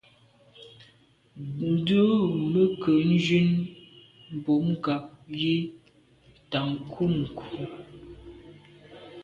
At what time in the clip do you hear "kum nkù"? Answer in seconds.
6.91-7.45